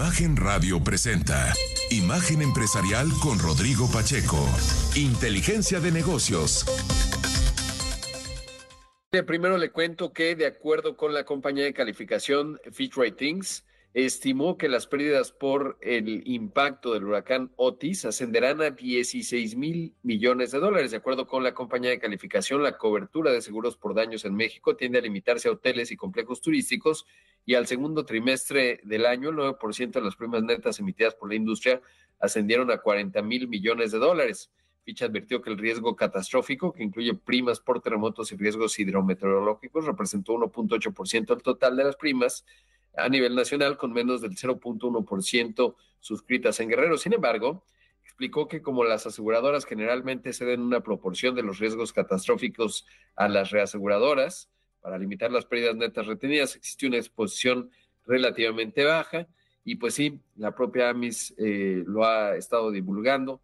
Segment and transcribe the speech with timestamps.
[0.00, 1.52] Imagen Radio presenta
[1.90, 4.38] Imagen Empresarial con Rodrigo Pacheco.
[4.96, 6.64] Inteligencia de negocios.
[9.26, 14.68] Primero le cuento que de acuerdo con la compañía de calificación Fitch Ratings, estimó que
[14.68, 20.92] las pérdidas por el impacto del huracán Otis ascenderán a 16 mil millones de dólares.
[20.92, 24.76] De acuerdo con la compañía de calificación, la cobertura de seguros por daños en México
[24.76, 27.04] tiende a limitarse a hoteles y complejos turísticos
[27.44, 31.34] y al segundo trimestre del año el 9% de las primas netas emitidas por la
[31.34, 31.80] industria
[32.20, 34.52] ascendieron a 40 mil millones de dólares.
[34.84, 40.34] Fitch advirtió que el riesgo catastrófico, que incluye primas por terremotos y riesgos hidrometeorológicos, representó
[40.34, 42.44] 1.8% del total de las primas
[42.96, 46.96] a nivel nacional con menos del 0.1% suscritas en Guerrero.
[46.96, 47.64] Sin embargo,
[48.02, 52.86] explicó que como las aseguradoras generalmente ceden una proporción de los riesgos catastróficos
[53.16, 54.50] a las reaseguradoras
[54.80, 57.70] para limitar las pérdidas netas retenidas, existe una exposición
[58.06, 59.28] relativamente baja
[59.64, 63.42] y pues sí, la propia AMIS eh, lo ha estado divulgando.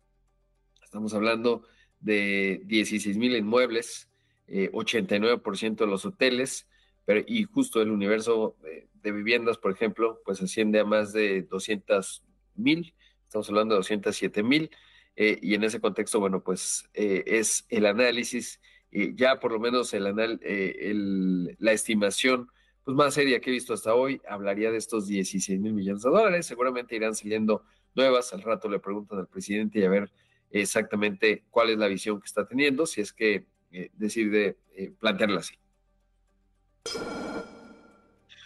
[0.96, 1.62] Estamos hablando
[2.00, 4.08] de 16 mil inmuebles,
[4.48, 6.66] 89% eh, de los hoteles,
[7.04, 11.42] pero, y justo el universo eh, de viviendas, por ejemplo, pues asciende a más de
[11.42, 12.24] 200
[12.54, 14.70] mil, estamos hablando de 207 mil,
[15.16, 18.58] eh, y en ese contexto, bueno, pues eh, es el análisis,
[18.90, 22.48] ya por lo menos el, anal, el, la estimación
[22.84, 26.08] pues más seria que he visto hasta hoy, hablaría de estos 16 mil millones de
[26.08, 30.10] dólares, seguramente irán saliendo nuevas, al rato le preguntan al presidente y a ver
[30.50, 33.46] exactamente cuál es la visión que está teniendo, si es que
[33.94, 34.56] decide
[34.98, 35.56] plantearla así.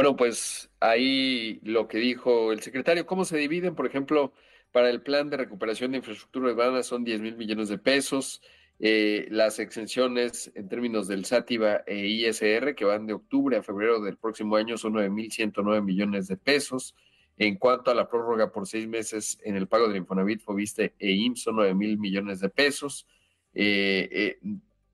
[0.00, 4.32] Bueno, pues ahí lo que dijo el secretario, ¿cómo se dividen, por ejemplo,
[4.72, 8.40] para el plan de recuperación de infraestructura urbana son 10 mil millones de pesos,
[8.78, 14.00] eh, las exenciones en términos del SATIVA e ISR, que van de octubre a febrero
[14.00, 16.94] del próximo año, son 9 mil 109 millones de pesos.
[17.36, 21.10] En cuanto a la prórroga por seis meses en el pago del Infonavit, Fobiste e
[21.10, 23.06] IMSS, son 9 mil millones de pesos.
[23.52, 24.38] Eh, eh,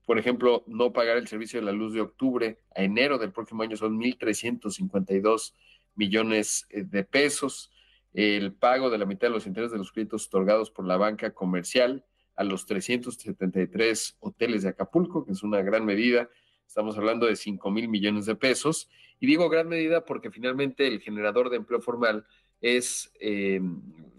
[0.07, 3.63] por ejemplo, no pagar el servicio de la luz de octubre a enero del próximo
[3.63, 5.53] año son 1.352
[5.95, 7.73] millones eh, de pesos.
[8.13, 11.33] El pago de la mitad de los intereses de los créditos otorgados por la banca
[11.33, 12.05] comercial
[12.37, 16.29] a los 373 hoteles de Acapulco, que es una gran medida.
[16.65, 18.89] Estamos hablando de 5 mil millones de pesos.
[19.19, 22.25] Y digo gran medida porque finalmente el generador de empleo formal
[22.61, 23.59] es eh,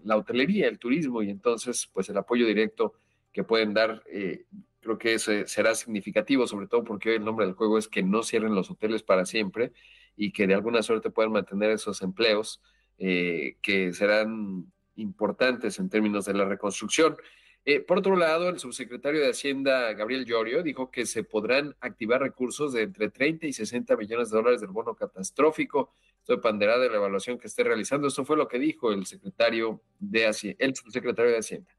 [0.03, 2.93] la hotelería, el turismo, y entonces, pues el apoyo directo
[3.33, 4.45] que pueden dar eh,
[4.81, 8.03] creo que ese será significativo, sobre todo porque hoy el nombre del juego es que
[8.03, 9.71] no cierren los hoteles para siempre
[10.15, 12.61] y que de alguna suerte puedan mantener esos empleos
[12.97, 17.17] eh, que serán importantes en términos de la reconstrucción.
[17.65, 22.21] Eh, por otro lado, el subsecretario de Hacienda, Gabriel Llorio, dijo que se podrán activar
[22.21, 25.93] recursos de entre 30 y 60 millones de dólares del bono catastrófico.
[26.19, 28.07] Esto dependerá de la evaluación que esté realizando.
[28.07, 31.78] Esto fue lo que dijo el secretario de Hacienda, el subsecretario de Hacienda.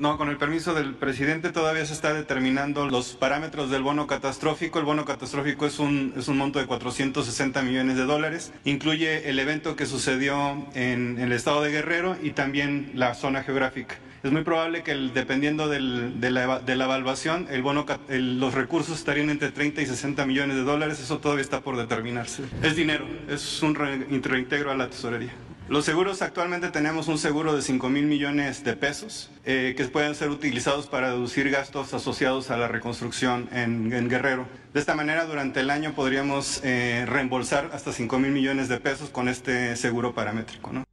[0.00, 4.78] No, con el permiso del presidente todavía se está determinando los parámetros del bono catastrófico.
[4.78, 8.50] El bono catastrófico es un, es un monto de 460 millones de dólares.
[8.64, 13.96] Incluye el evento que sucedió en, el estado de Guerrero y también la zona geográfica.
[14.22, 19.28] Es muy probable que dependiendo de, la, de, la, evaluación, el bono, los recursos estarían
[19.28, 20.98] entre 30 y 60 millones de dólares.
[20.98, 22.42] Eso todavía está por determinarse.
[22.62, 25.34] Es dinero, es un reintegro a la tesorería.
[25.70, 30.16] Los seguros actualmente tenemos un seguro de 5 mil millones de pesos eh, que pueden
[30.16, 34.48] ser utilizados para deducir gastos asociados a la reconstrucción en, Guerrero.
[34.74, 39.10] De esta manera, durante el año podríamos eh, reembolsar hasta 5 mil millones de pesos
[39.10, 40.72] con este seguro paramétrico.
[40.72, 40.84] ¿no?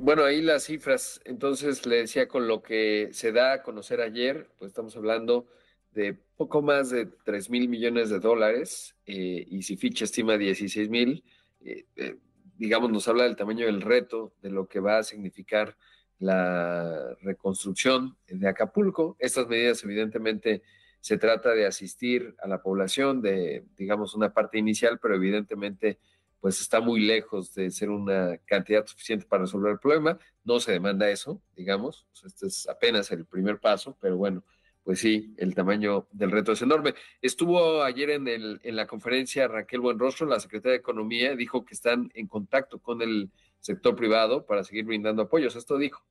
[0.00, 4.50] bueno, ahí las cifras, entonces le decía con lo que se da a conocer ayer,
[4.58, 5.46] pues estamos hablando
[5.92, 10.88] de poco más de 3 mil millones de dólares eh, y si Fitch estima 16
[10.88, 11.22] mil,
[11.60, 12.16] eh, eh,
[12.56, 15.76] digamos, nos habla del tamaño del reto, de lo que va a significar
[16.18, 19.18] la reconstrucción de Acapulco.
[19.18, 20.62] Estas medidas evidentemente
[21.02, 25.98] se trata de asistir a la población de, digamos, una parte inicial, pero evidentemente
[26.40, 30.18] pues está muy lejos de ser una cantidad suficiente para resolver el problema.
[30.42, 32.06] No se demanda eso, digamos.
[32.24, 34.42] Este es apenas el primer paso, pero bueno,
[34.84, 36.94] pues sí, el tamaño del reto es enorme.
[37.22, 41.74] Estuvo ayer en, el, en la conferencia Raquel Buenrostro, la secretaria de Economía, dijo que
[41.74, 43.30] están en contacto con el
[43.60, 45.56] sector privado para seguir brindando apoyos.
[45.56, 46.02] Esto dijo.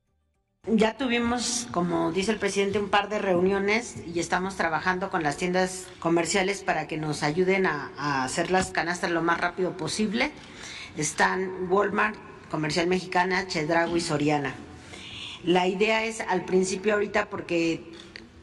[0.67, 5.37] Ya tuvimos, como dice el presidente, un par de reuniones y estamos trabajando con las
[5.37, 10.31] tiendas comerciales para que nos ayuden a, hacer las canastas lo más rápido posible.
[10.97, 12.17] Están Walmart,
[12.51, 14.53] Comercial Mexicana, Chedrago y Soriana.
[15.43, 17.88] La idea es al principio ahorita porque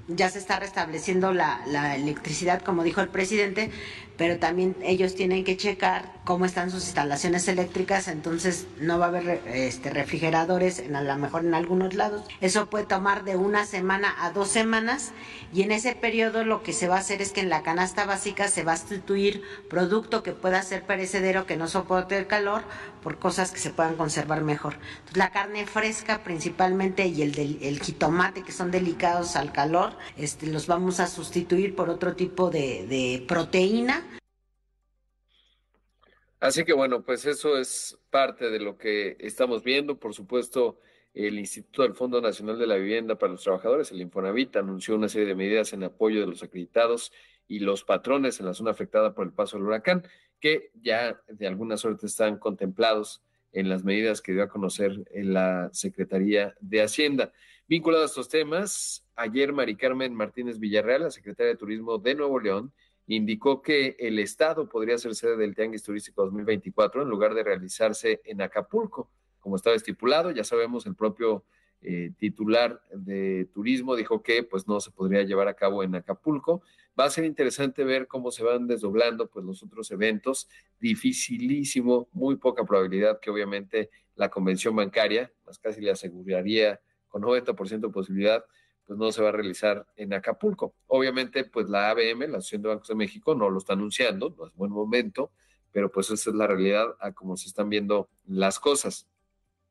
[0.08, 3.70] ya se está restableciendo la, la electricidad, como dijo el presidente,
[4.16, 9.08] pero también ellos tienen que checar cómo están sus instalaciones eléctricas, entonces no va a
[9.08, 12.22] haber este, refrigeradores en a lo mejor en algunos lados.
[12.40, 15.12] Eso puede tomar de una semana a dos semanas
[15.52, 18.06] y en ese periodo lo que se va a hacer es que en la canasta
[18.06, 22.62] básica se va a sustituir producto que pueda ser perecedero, que no soporte el calor,
[23.02, 24.78] por cosas que se puedan conservar mejor.
[25.14, 30.48] la carne fresca principalmente y el, del, el jitomate que son delicados al calor, este,
[30.48, 34.02] los vamos a sustituir por otro tipo de, de proteína
[36.38, 39.98] Así que bueno, pues eso es parte de lo que estamos viendo.
[39.98, 40.78] Por supuesto,
[41.14, 45.08] el Instituto del Fondo Nacional de la Vivienda para los Trabajadores, el Infonavit, anunció una
[45.08, 47.10] serie de medidas en apoyo de los acreditados
[47.48, 50.06] y los patrones en la zona afectada por el paso del huracán,
[50.38, 53.22] que ya de alguna suerte están contemplados
[53.52, 57.32] en las medidas que dio a conocer en la Secretaría de Hacienda.
[57.66, 62.38] Vinculado a estos temas, ayer Mari Carmen Martínez Villarreal, la secretaria de Turismo de Nuevo
[62.38, 62.72] León,
[63.06, 68.20] indicó que el Estado podría ser sede del Tianguis Turístico 2024 en lugar de realizarse
[68.24, 69.10] en Acapulco,
[69.40, 70.30] como estaba estipulado.
[70.30, 71.44] Ya sabemos, el propio
[71.82, 76.62] eh, titular de turismo dijo que pues no se podría llevar a cabo en Acapulco.
[76.98, 80.48] Va a ser interesante ver cómo se van desdoblando pues los otros eventos.
[80.80, 87.80] Dificilísimo, muy poca probabilidad que obviamente la convención bancaria, más casi le aseguraría con 90%
[87.80, 88.44] de posibilidad,
[88.86, 90.74] pues no se va a realizar en Acapulco.
[90.86, 94.46] Obviamente, pues la ABM, la Asociación de Bancos de México, no lo está anunciando, no
[94.46, 95.32] es buen momento,
[95.72, 99.08] pero pues esa es la realidad a cómo se están viendo las cosas.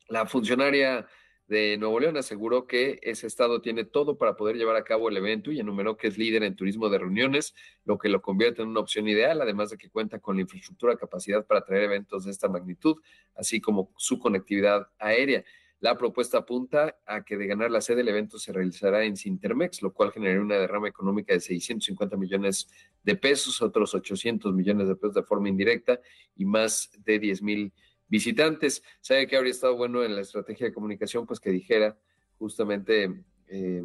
[0.09, 1.07] La funcionaria
[1.47, 5.17] de Nuevo León aseguró que ese estado tiene todo para poder llevar a cabo el
[5.17, 7.53] evento y enumeró que es líder en turismo de reuniones,
[7.85, 10.97] lo que lo convierte en una opción ideal, además de que cuenta con la infraestructura,
[10.97, 12.97] capacidad para traer eventos de esta magnitud,
[13.35, 15.43] así como su conectividad aérea.
[15.85, 19.83] La propuesta apunta a que de ganar la sede el evento se realizará en Sintermex,
[19.83, 22.67] lo cual generaría una derrama económica de 650 millones
[23.03, 25.99] de pesos, otros 800 millones de pesos de forma indirecta
[26.35, 27.71] y más de 10 mil
[28.07, 28.81] visitantes.
[28.99, 31.95] Sabe que habría estado bueno en la estrategia de comunicación, pues que dijera
[32.39, 33.83] justamente eh,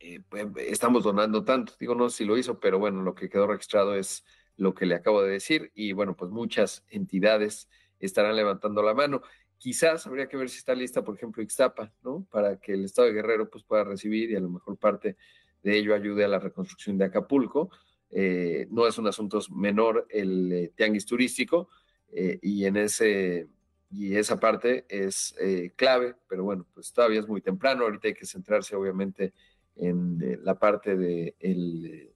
[0.00, 1.72] eh, pues, estamos donando tanto.
[1.80, 4.22] Digo, no sé si lo hizo, pero bueno, lo que quedó registrado es
[4.58, 7.70] lo que le acabo de decir y bueno, pues muchas entidades
[8.00, 9.22] estarán levantando la mano.
[9.58, 12.26] Quizás habría que ver si está lista, por ejemplo, Ixtapa, ¿no?
[12.30, 15.16] Para que el Estado de Guerrero pues, pueda recibir y a lo mejor parte
[15.62, 17.70] de ello ayude a la reconstrucción de Acapulco.
[18.10, 21.68] Eh, no es un asunto menor el eh, tianguis turístico
[22.12, 23.48] eh, y en ese
[23.90, 25.36] y esa parte es
[25.76, 27.84] clave, pero bueno, pues todavía es muy temprano.
[27.84, 29.32] Ahorita hay que centrarse obviamente
[29.76, 32.12] en la parte del de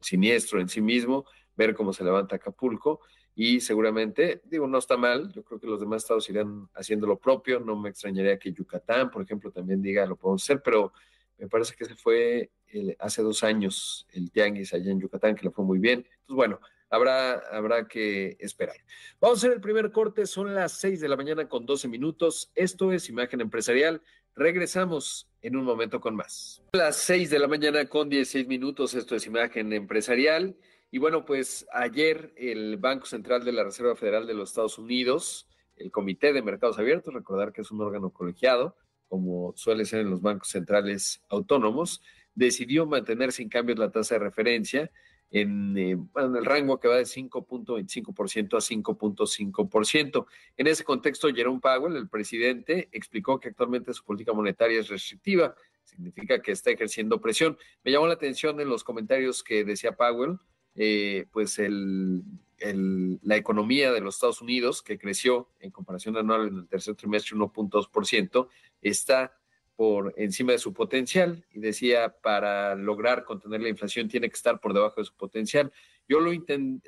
[0.00, 1.24] siniestro en sí mismo,
[1.56, 3.00] ver cómo se levanta Acapulco
[3.34, 7.18] y seguramente, digo, no está mal, yo creo que los demás estados irán haciendo lo
[7.18, 10.92] propio, no me extrañaría que Yucatán, por ejemplo, también diga lo podemos hacer, pero
[11.38, 12.50] me parece que se fue
[12.98, 16.00] hace dos años el tianguis allá en Yucatán, que le fue muy bien.
[16.00, 16.60] Entonces, bueno,
[16.90, 18.76] habrá, habrá que esperar.
[19.20, 22.50] Vamos a hacer el primer corte, son las seis de la mañana con 12 minutos.
[22.54, 24.02] Esto es Imagen Empresarial.
[24.36, 26.62] Regresamos en un momento con más.
[26.72, 30.56] Las seis de la mañana con 16 minutos, esto es Imagen Empresarial.
[30.94, 35.48] Y bueno, pues ayer el Banco Central de la Reserva Federal de los Estados Unidos,
[35.74, 38.76] el Comité de Mercados Abiertos, recordar que es un órgano colegiado,
[39.08, 42.00] como suele ser en los bancos centrales autónomos,
[42.36, 44.92] decidió mantener sin cambios la tasa de referencia
[45.32, 50.26] en, eh, en el rango que va de 5.25% a 5.5%.
[50.56, 55.56] En ese contexto, Jerome Powell, el presidente, explicó que actualmente su política monetaria es restrictiva,
[55.82, 57.58] significa que está ejerciendo presión.
[57.82, 60.38] Me llamó la atención en los comentarios que decía Powell,
[60.76, 66.68] eh, pues la economía de los Estados Unidos, que creció en comparación anual en el
[66.68, 68.48] tercer trimestre 1.2%,
[68.80, 69.36] está
[69.76, 74.60] por encima de su potencial y decía, para lograr contener la inflación tiene que estar
[74.60, 75.72] por debajo de su potencial.
[76.08, 76.30] Yo lo,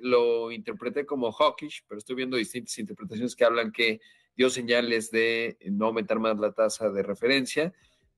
[0.03, 4.01] lo interpreté como hawkish, pero estoy viendo distintas interpretaciones que hablan que
[4.37, 7.73] dio señales de no aumentar más la tasa de referencia.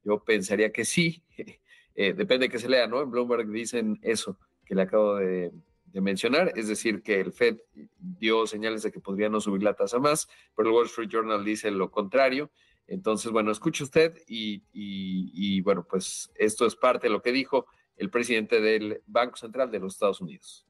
[0.05, 1.23] Yo pensaría que sí,
[1.95, 3.01] eh, depende de que se lea, ¿no?
[3.01, 5.51] En Bloomberg dicen eso que le acabo de,
[5.95, 7.57] mencionar, es decir, que el Fed
[7.99, 11.45] dio señales de que podría no subir la tasa más, pero el Wall Street Journal
[11.45, 12.53] dice lo contrario.
[12.87, 17.67] Entonces, bueno, escuche usted y, y bueno, pues esto es parte de lo que dijo
[17.97, 20.65] el presidente del Banco Central de los Estados Unidos.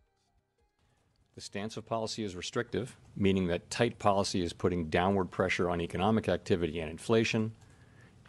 [1.35, 5.81] The stance of policy is restrictive, meaning that tight policy is putting downward pressure on
[5.81, 7.53] economic activity and inflation,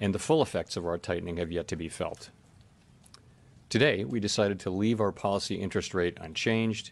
[0.01, 2.29] and the full effects of our tightening have yet to be felt.
[3.69, 6.89] Today, we decided to leave our policy interest rate unchanged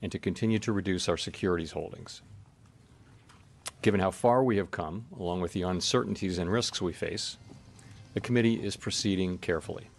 [0.00, 2.22] and to continue to reduce our securities holdings.
[3.82, 7.36] Given how far we have come, along with the uncertainties and risks we face,
[8.14, 9.90] the committee is proceeding carefully.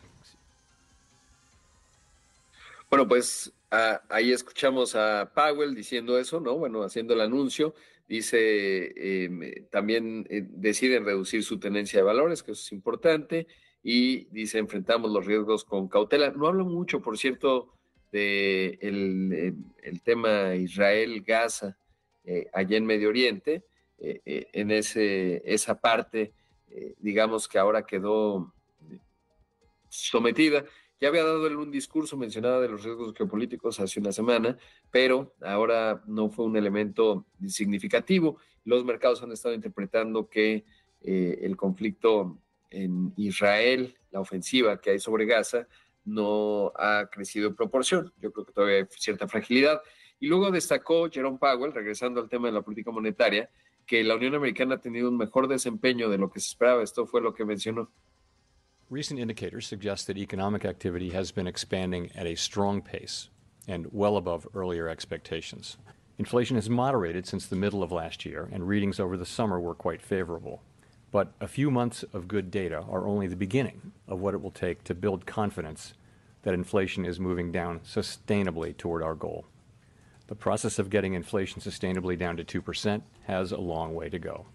[2.89, 6.58] Bueno, pues ah, ahí escuchamos a Powell diciendo eso, ¿no?
[6.58, 7.75] Bueno, haciendo el anuncio.
[8.08, 13.48] Dice, eh, también eh, deciden reducir su tenencia de valores, que eso es importante,
[13.88, 16.32] y dice, enfrentamos los riesgos con cautela.
[16.32, 17.72] No hablo mucho, por cierto,
[18.12, 21.77] de el, eh, tema Israel-Gaza
[22.54, 23.63] allá en Medio Oriente,
[24.00, 26.34] en ese, esa parte,
[26.98, 28.51] digamos que ahora quedó
[29.89, 30.65] sometida.
[31.00, 34.58] Ya había dado un discurso mencionado de los riesgos geopolíticos hace una semana,
[34.92, 38.38] pero ahora no fue un elemento significativo.
[38.63, 40.65] Los mercados han estado interpretando que
[41.01, 42.39] eh, el conflicto
[42.75, 45.67] en Israel, la ofensiva que hay sobre Gaza,
[46.03, 48.13] no ha crecido en proporción.
[48.22, 49.82] Yo creo que todavía hay cierta fragilidad.
[50.20, 53.50] Y luego destacó Jerome Powell, regresando al tema de la política monetaria,
[53.86, 56.84] que la Unión Americana ha tenido un mejor desempeño de lo que se esperaba.
[56.84, 57.89] Esto fue lo que mencionó.
[58.89, 63.29] Recent indicators suggest that economic activity has been expanding at a strong pace
[63.67, 65.77] and well above earlier expectations.
[66.17, 69.75] Inflation has moderated since the middle of last year, and readings over the summer were
[69.75, 70.62] quite favorable.
[71.15, 74.51] But a few months of good data are only the beginning of what it will
[74.51, 75.93] take to build confidence
[76.41, 79.45] that inflation is moving down sustainably toward our goal.
[80.27, 84.45] The process of getting inflation sustainably down to 2% has a long way to go.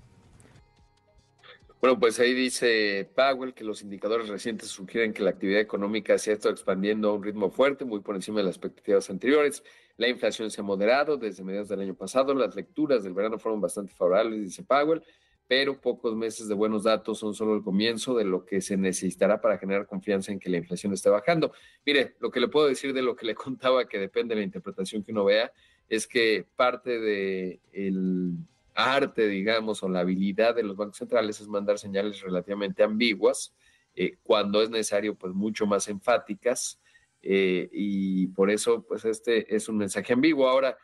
[1.80, 6.30] Bueno, pues ahí dice Powell que los indicadores recientes sugieren que la actividad económica se
[6.30, 9.64] ha estado expandiendo a un ritmo fuerte, muy por encima de las expectativas anteriores.
[9.96, 12.34] La inflación se ha moderado desde mediados del año pasado.
[12.34, 15.02] Las lecturas del verano fueron bastante favorables, dice Powell,
[15.50, 19.40] pero pocos meses de buenos datos son solo el comienzo de lo que se necesitará
[19.40, 21.52] para generar confianza en que la inflación esté bajando.
[21.84, 24.44] Mire, lo que le puedo decir de lo que le contaba, que depende de la
[24.44, 25.52] interpretación que uno vea,
[25.88, 28.36] es que parte de el
[28.74, 33.52] arte, digamos, o la habilidad de los bancos centrales es mandar señales relativamente ambiguas,
[33.96, 36.80] eh, cuando es necesario, pues mucho más enfáticas,
[37.22, 40.48] eh, y por eso, pues este es un mensaje ambiguo.
[40.48, 40.78] Ahora,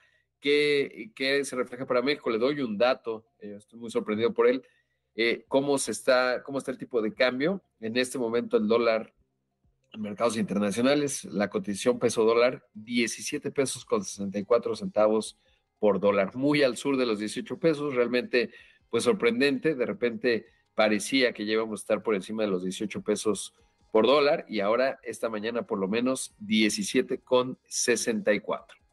[0.47, 2.31] ¿qué, qué se refleja para México?
[2.31, 4.63] Le doy un dato, eh, estoy muy sorprendido por él.
[5.49, 7.63] ¿cómo, se está, ¿Cómo está el tipo de cambio?
[7.81, 9.13] En este momento el dólar
[9.93, 15.37] en mercados internacionales, la cotización peso dólar, 17 pesos con 64 centavos
[15.81, 18.51] por dólar, muy al sur de los 18 pesos, realmente
[18.89, 23.53] pues sorprendente, de repente parecía que llevamos a estar por encima de los 18 pesos
[23.91, 28.86] por dólar y ahora esta mañana por lo menos 17 con 64.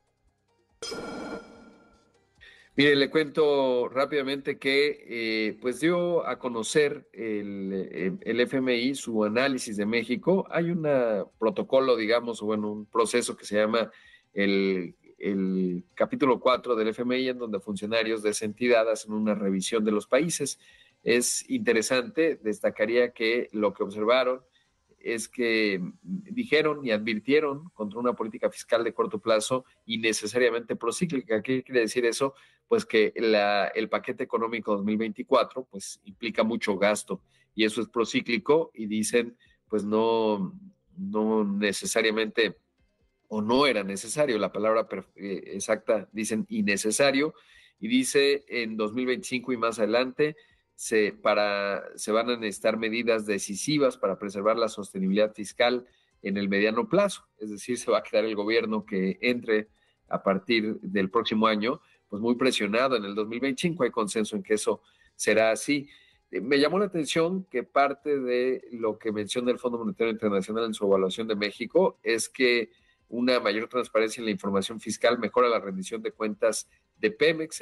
[2.75, 9.77] Mire, le cuento rápidamente que eh, pues dio a conocer el, el, FMI su análisis
[9.77, 10.47] de México.
[10.49, 10.87] Hay un
[11.37, 13.91] protocolo, digamos, o bueno, un proceso que se llama
[14.33, 19.85] el el capítulo 4 del FMI, en donde funcionarios de esa entidad hacen una revisión
[19.85, 20.59] de los países.
[21.01, 24.41] Es interesante, destacaría que lo que observaron
[25.03, 31.41] es que dijeron y advirtieron contra una política fiscal de corto plazo y necesariamente procíclica.
[31.41, 32.33] ¿Qué quiere decir eso?
[32.67, 37.21] Pues que el paquete económico 2024 pues implica mucho gasto
[37.53, 40.57] y eso es procíclico y dicen pues no,
[40.97, 42.57] no necesariamente
[43.27, 44.37] o no era necesario.
[44.37, 47.33] La palabra eh, exacta dicen innecesario
[47.79, 50.37] y dice en 2025 y más adelante
[50.75, 55.85] se, para, se van a necesitar medidas decisivas para preservar la sostenibilidad fiscal
[56.21, 57.27] en el mediano plazo.
[57.37, 59.69] Es decir, se va a quedar el gobierno que entre
[60.09, 63.83] a partir del próximo año, pues muy presionado en el 2025.
[63.83, 64.81] Hay consenso en que eso
[65.15, 65.89] será así.
[66.31, 70.65] Eh, me llamó la atención que parte de lo que menciona el Fondo Monetario Internacional
[70.65, 72.71] en su evaluación de México es que
[73.09, 76.67] una mayor transparencia en la información fiscal, mejora la rendición de cuentas
[77.03, 77.61] de Pemex,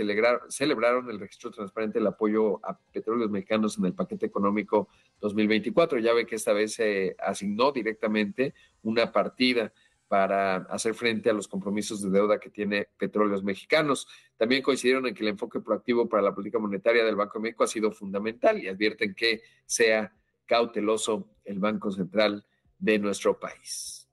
[0.50, 4.88] celebraron el registro transparente del apoyo a petróleos mexicanos en el paquete económico
[5.20, 5.98] 2024.
[5.98, 9.74] Ya ve que esta vez se asignó directamente una partida
[10.08, 14.08] para hacer frente a los compromisos de deuda que tiene Petróleos Mexicanos.
[14.38, 17.64] También coincidieron en que el enfoque proactivo para la política monetaria del Banco de México
[17.64, 20.14] ha sido fundamental y advierten que sea
[20.46, 22.46] cauteloso el Banco Central
[22.78, 24.08] de nuestro país.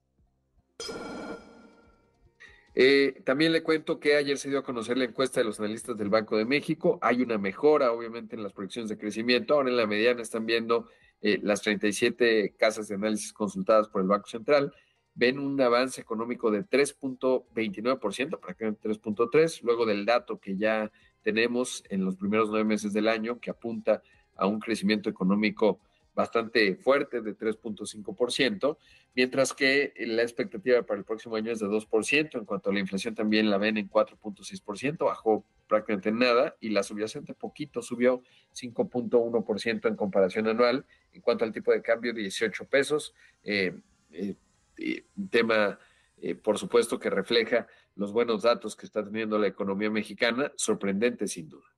[2.81, 5.97] Eh, también le cuento que ayer se dio a conocer la encuesta de los analistas
[5.97, 7.01] del Banco de México.
[7.03, 9.55] Hay una mejora, obviamente, en las proyecciones de crecimiento.
[9.55, 10.89] Ahora en la mediana están viendo
[11.21, 14.73] eh, las 37 casas de análisis consultadas por el Banco Central
[15.19, 20.93] ven un avance económico de 3.29%, prácticamente 3.3%, luego del dato que ya
[21.23, 24.01] tenemos en los primeros nueve meses del año, que apunta
[24.37, 25.81] a un crecimiento económico
[26.19, 28.77] bastante fuerte de 3.5%,
[29.15, 32.39] mientras que la expectativa para el próximo año es de 2%.
[32.39, 36.83] En cuanto a la inflación, también la ven en 4.6%, bajó prácticamente nada, y la
[36.83, 40.85] subyacente poquito subió 5.1% en comparación anual.
[41.13, 43.15] En cuanto al tipo de cambio, 18 pesos.
[43.45, 43.79] Eh,
[44.11, 44.35] eh,
[45.17, 45.79] un tema,
[46.21, 51.29] eh, por supuesto, que refleja los buenos datos que está teniendo la economía mexicana, sorprendente
[51.29, 51.69] sin duda.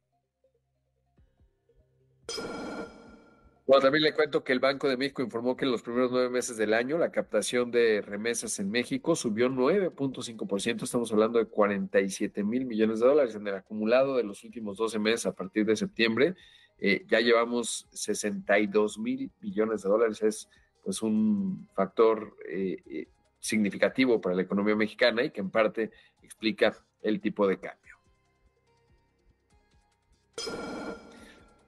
[3.70, 6.28] Bueno, también le cuento que el Banco de México informó que en los primeros nueve
[6.28, 12.42] meses del año la captación de remesas en México subió 9.5%, estamos hablando de 47
[12.42, 15.76] mil millones de dólares en el acumulado de los últimos 12 meses a partir de
[15.76, 16.34] septiembre.
[16.80, 20.48] Eh, ya llevamos 62 mil millones de dólares, es
[20.82, 23.06] pues un factor eh, eh,
[23.38, 25.92] significativo para la economía mexicana y que en parte
[26.24, 27.94] explica el tipo de cambio.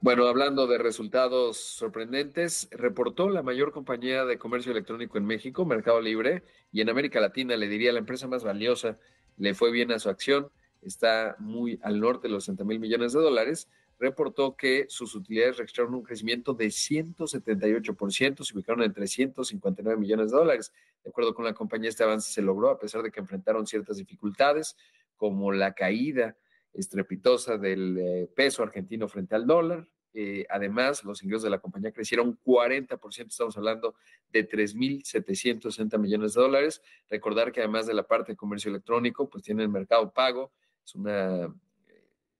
[0.02, 6.00] Bueno, hablando de resultados sorprendentes, reportó la mayor compañía de comercio electrónico en México, Mercado
[6.00, 6.42] Libre,
[6.72, 8.98] y en América Latina, le diría la empresa más valiosa,
[9.36, 13.12] le fue bien a su acción, está muy al norte de los 60 mil millones
[13.12, 13.68] de dólares,
[14.00, 20.36] reportó que sus utilidades registraron un crecimiento de 178%, se ubicaron en 359 millones de
[20.36, 20.72] dólares.
[21.04, 23.98] De acuerdo con la compañía, este avance se logró a pesar de que enfrentaron ciertas
[23.98, 24.76] dificultades,
[25.16, 26.36] como la caída
[26.74, 29.86] estrepitosa del eh, peso argentino frente al dólar.
[30.14, 33.94] Eh, además, los ingresos de la compañía crecieron 40%, estamos hablando
[34.30, 36.82] de 3.760 millones de dólares.
[37.08, 40.52] Recordar que además de la parte de comercio electrónico, pues tiene el mercado pago,
[40.84, 41.52] es una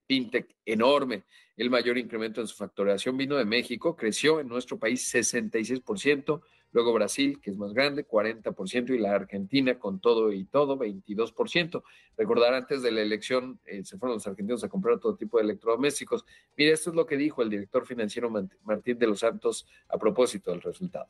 [0.07, 1.25] fintech enorme.
[1.57, 6.93] El mayor incremento en su facturación vino de México, creció en nuestro país 66%, luego
[6.93, 11.83] Brasil, que es más grande, 40%, y la Argentina, con todo y todo, 22%.
[12.17, 15.45] Recordar, antes de la elección eh, se fueron los argentinos a comprar todo tipo de
[15.45, 16.25] electrodomésticos.
[16.57, 18.31] Mire, esto es lo que dijo el director financiero
[18.65, 21.09] Martín de los Santos a propósito del resultado.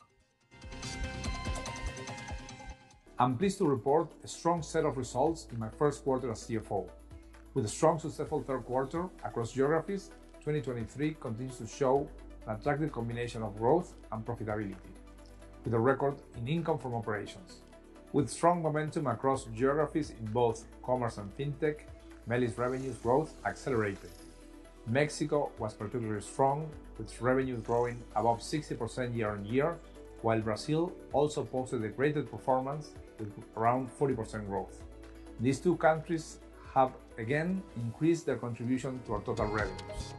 [3.18, 6.88] I'm pleased to report a strong set of results in my first quarter as CFO.
[7.54, 12.08] With a strong, successful third quarter across geographies, 2023 continues to show
[12.46, 14.74] an attractive combination of growth and profitability,
[15.64, 17.60] with a record in income from operations.
[18.12, 21.80] With strong momentum across geographies in both commerce and fintech,
[22.26, 24.10] Meli's revenues growth accelerated.
[24.86, 29.78] Mexico was particularly strong, with revenues growing above 60% year on year,
[30.22, 34.80] while Brazil also posted a greater performance with around 40% growth.
[35.40, 36.38] These two countries
[36.74, 40.14] have again increased their contribution to our total revenues.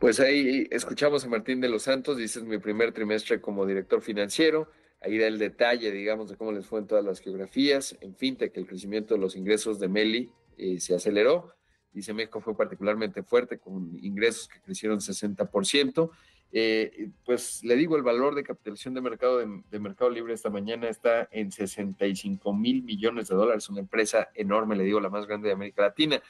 [0.00, 4.00] Pues ahí escuchamos a Martín de los Santos, dice es mi primer trimestre como director
[4.00, 4.70] financiero,
[5.02, 8.38] ahí da el detalle, digamos, de cómo les fue en todas las geografías, en fin,
[8.38, 11.52] de que el crecimiento de los ingresos de Meli eh, se aceleró,
[11.92, 16.10] dice México fue particularmente fuerte, con ingresos que crecieron 60%,
[16.52, 20.88] eh, pues le digo, el valor de capitalización de mercado de, Mercado Libre esta mañana
[20.88, 25.48] está en 65 mil millones de dólares, una empresa enorme, le digo, la más grande
[25.48, 26.22] de América Latina.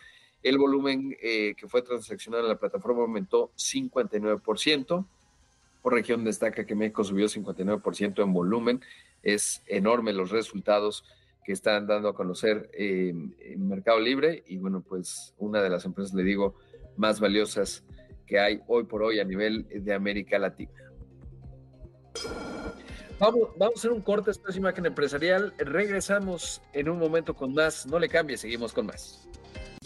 [0.43, 5.07] El volumen eh, que fue transaccionado en la plataforma aumentó 59%.
[5.83, 8.81] Por región destaca que México subió 59% en volumen.
[9.23, 11.05] Es enorme los resultados
[11.45, 15.85] que están dando a conocer eh, en Mercado Libre y bueno, pues una de las
[15.85, 16.55] empresas, le digo,
[16.97, 17.85] más valiosas
[18.27, 20.73] que hay hoy por hoy a nivel de América Latina.
[23.19, 25.53] Vamos, vamos a hacer un corte, esta imagen empresarial.
[25.59, 27.87] Regresamos en un momento con más.
[27.87, 29.29] No le cambie, seguimos con más.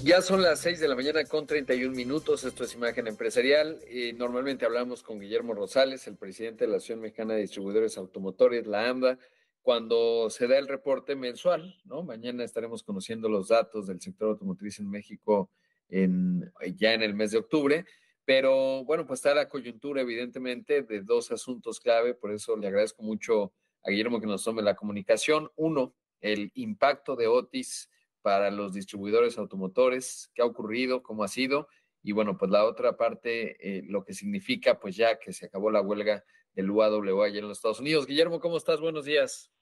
[0.04, 2.44] Ya son las 6 de la mañana con 31 minutos.
[2.44, 3.80] Esto es Imagen Empresarial.
[3.90, 8.66] y normalmente hablamos con Guillermo Rosales, el presidente de la Asociación Mexicana de Distribuidores Automotores,
[8.66, 9.18] la AMDA,
[9.62, 11.80] cuando se da el reporte mensual.
[11.84, 12.02] ¿no?
[12.02, 15.50] Mañana estaremos conociendo los datos del sector automotriz en México
[15.88, 17.86] en, ya en el mes de octubre.
[18.26, 22.12] Pero bueno, pues está la coyuntura, evidentemente, de dos asuntos clave.
[22.12, 25.50] Por eso le agradezco mucho a Guillermo que nos tome la comunicación.
[25.56, 27.88] Uno, el impacto de Otis
[28.24, 31.68] para los distribuidores automotores, qué ha ocurrido, cómo ha sido.
[32.02, 35.70] Y bueno, pues la otra parte, eh, lo que significa, pues ya que se acabó
[35.70, 38.06] la huelga del UAW allá en los Estados Unidos.
[38.06, 38.80] Guillermo, ¿cómo estás?
[38.80, 39.52] Buenos días.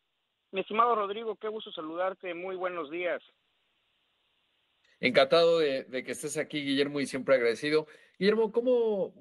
[0.53, 2.35] Mi estimado Rodrigo, qué gusto saludarte.
[2.35, 3.21] Muy buenos días.
[5.01, 7.89] Encantado de, que estés aquí, Guillermo, y siempre agradecido.
[8.17, 9.13] Guillermo, ¿cómo,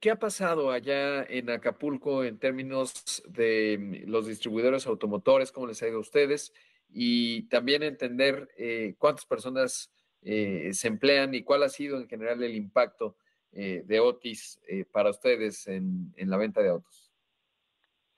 [0.00, 5.52] ¿qué ha pasado allá en Acapulco en términos de los distribuidores automotores?
[5.52, 6.52] ¿Cómo les ha ido a ustedes?
[6.92, 9.90] Y también entender eh, cuántas personas
[10.22, 13.16] eh, se emplean y cuál ha sido en general el impacto
[13.52, 14.60] eh, de Otis
[14.92, 17.10] para ustedes en, en la venta de autos.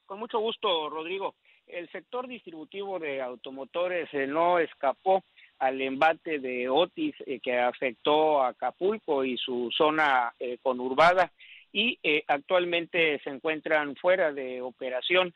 [0.07, 1.37] Con mucho gusto, Rodrigo.
[1.67, 5.25] El sector distributivo de automotores no escapó
[5.63, 11.33] al embate de Otis eh, que afectó a Acapulco y su zona eh, conurbada
[11.73, 15.33] y eh, actualmente se encuentran fuera de operación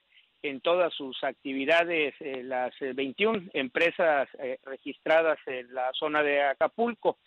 [0.46, 4.28] en todas sus actividades las 21 empresas
[4.64, 7.18] registradas en la zona de Acapulco.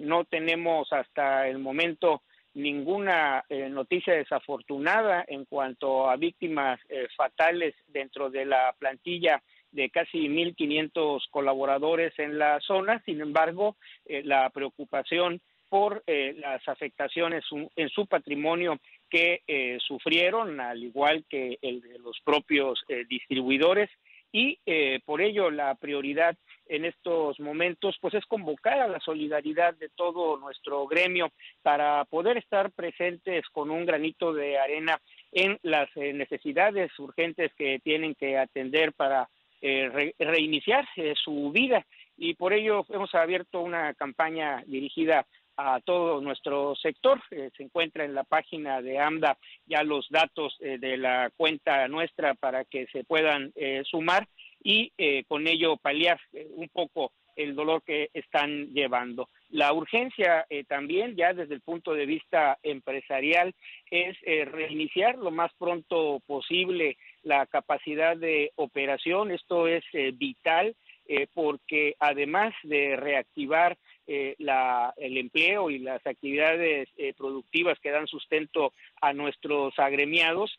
[0.00, 2.22] no tenemos hasta el momento
[2.54, 6.80] ninguna noticia desafortunada en cuanto a víctimas
[7.16, 9.42] fatales dentro de la plantilla
[9.72, 13.02] de casi 1.500 colaboradores en la zona.
[13.04, 17.44] Sin embargo, eh, la preocupación por eh, las afectaciones
[17.76, 23.90] en su patrimonio que eh, sufrieron, al igual que el de los propios distribuidores,
[24.32, 24.60] y
[25.04, 26.36] por ello la prioridad
[26.68, 32.36] en estos momentos pues es convocar a la solidaridad de todo nuestro gremio para poder
[32.36, 35.00] estar presentes con un granito de arena
[35.32, 39.28] en las necesidades urgentes que tienen que atender para
[39.62, 40.86] eh, reiniciar
[41.22, 41.84] su vida.
[42.16, 45.26] Y por ello hemos abierto una campaña dirigida
[45.60, 47.20] a todo nuestro sector.
[47.30, 51.86] Eh, se encuentra en la página de AMDA ya los datos eh, de la cuenta
[51.88, 53.52] nuestra para que se puedan
[53.84, 54.26] sumar
[54.62, 54.92] y
[55.26, 56.20] con ello paliar
[56.56, 59.28] un poco el dolor que están llevando.
[59.50, 63.54] La urgencia también, ya desde el punto de vista empresarial,
[63.90, 69.30] es reiniciar lo más pronto posible la capacidad de operación.
[69.30, 70.74] Esto es eh, vital
[71.12, 78.06] eh, porque además de reactivar eh, la, el empleo y las actividades productivas que dan
[78.06, 80.56] sustento a nuestros agremiados,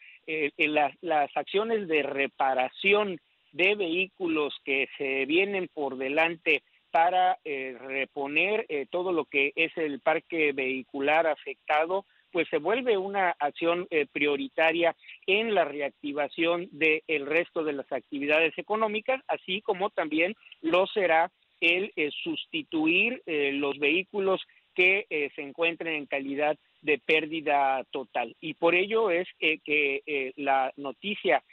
[0.58, 3.22] las acciones de reparación
[3.54, 10.52] de vehículos que se vienen por delante para reponer todo lo que es el parque
[10.52, 14.96] vehicular afectado pues se vuelve una acción eh, prioritaria
[15.28, 21.92] en la reactivación del resto de las actividades económicas, así como también lo será el
[21.96, 24.42] eh, sustituir eh, los vehículos
[24.74, 28.38] que se encuentren en calidad de pérdida total.
[28.40, 31.44] Y por ello es que la noticia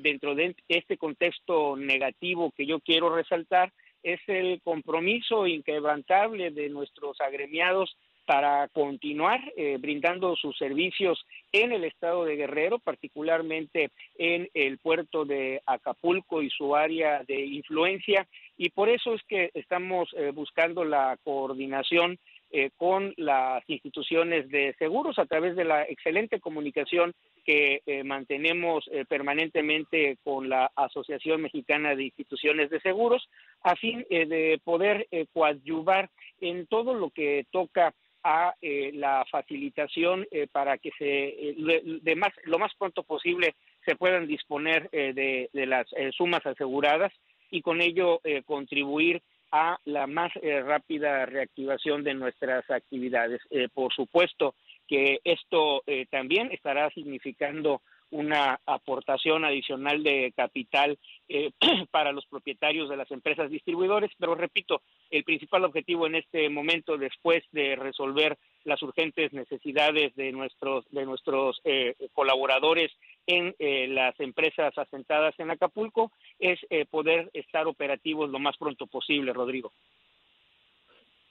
[0.00, 3.72] dentro de este contexto negativo que yo quiero resaltar
[4.02, 7.96] es el compromiso inquebrantable de nuestros agremiados
[8.28, 15.24] para continuar eh, brindando sus servicios en el estado de Guerrero, particularmente en el puerto
[15.24, 18.28] de Acapulco y su área de influencia.
[18.58, 22.18] Y por eso es que estamos eh, buscando la coordinación
[22.50, 30.18] eh, con las instituciones de seguros a través de la excelente comunicación que mantenemos permanentemente
[30.22, 33.26] con la Asociación Mexicana de Instituciones de Seguros,
[33.62, 36.10] a fin de poder coadyuvar
[36.42, 42.16] en todo lo que toca a eh, la facilitación eh, para que se eh, de
[42.16, 47.10] más, lo más pronto posible se puedan disponer de, de, las sumas aseguradas
[47.50, 50.32] y con ello contribuir a la más
[50.64, 53.40] rápida reactivación de nuestras actividades.
[53.74, 54.54] por supuesto
[54.86, 61.50] que esto también estará significando una aportación adicional de capital eh,
[61.90, 66.96] para los propietarios de las empresas distribuidores, pero repito, el principal objetivo en este momento,
[66.96, 72.90] después de resolver las urgentes necesidades de nuestros de nuestros eh, colaboradores
[73.26, 76.58] en eh, las empresas asentadas en Acapulco, es
[76.90, 79.72] poder estar operativos lo más pronto posible, Rodrigo.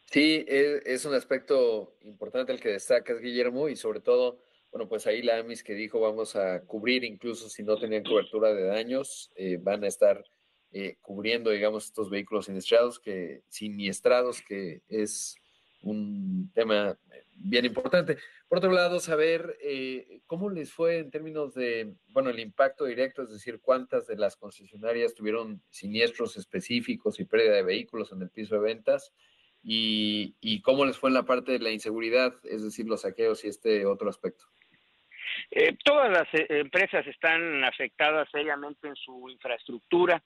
[0.05, 4.37] Sí, es, es un aspecto importante el que destacas, Guillermo, y sobre todo
[4.77, 8.53] bueno, pues ahí la AMIS que dijo vamos a cubrir, incluso si no tenían cobertura
[8.53, 10.23] de daños, eh, van a estar
[10.71, 15.35] eh, cubriendo, digamos, estos vehículos siniestrados, que, siniestrados, que es
[15.81, 16.95] un tema
[17.37, 18.19] bien importante.
[18.47, 23.23] Por otro lado, saber eh, cómo les fue en términos de, bueno, el impacto directo,
[23.23, 28.29] es decir, cuántas de las concesionarias tuvieron siniestros específicos y pérdida de vehículos en el
[28.29, 29.11] piso de ventas
[29.63, 33.47] y cómo les fue en la parte de la inseguridad, es decir, los saqueos y
[33.47, 34.45] este otro aspecto.
[35.51, 40.21] Eh, todas las eh, empresas están afectadas seriamente en su infraestructura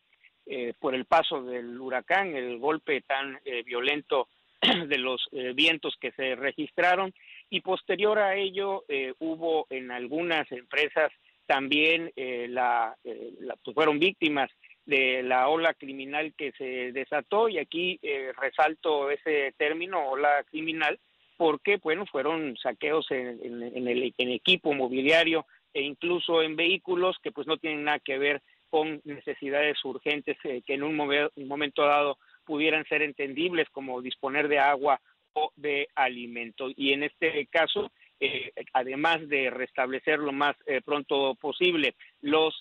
[0.46, 4.28] eh, por el paso del huracán, el golpe tan violento
[4.62, 7.14] de los vientos que se registraron.
[7.50, 8.84] Y posterior a ello
[9.20, 11.12] hubo en algunas empresas
[11.46, 14.50] también la, pues, fueron víctimas
[14.86, 17.50] de la ola criminal que se desató.
[17.50, 21.00] Y aquí eh, resalto ese término, ola criminal,
[21.42, 27.48] porque bueno, fueron saqueos en, el en equipo mobiliario e incluso en vehículos que pues
[27.48, 32.86] no tienen nada que ver con necesidades urgentes eh, que en un, momento dado pudieran
[32.86, 35.02] ser entendibles como disponer de agua
[35.34, 36.68] o de alimento.
[36.76, 42.54] Y en este caso, eh, además de restablecer lo más eh, pronto posible los